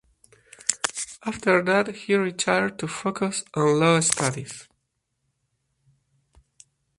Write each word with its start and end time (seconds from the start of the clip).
After 1.27 1.61
that 1.61 1.93
he 1.95 2.15
retired 2.15 2.79
to 2.79 2.87
focus 2.87 3.43
on 3.53 3.79
law 3.79 3.99
studies. 3.99 4.67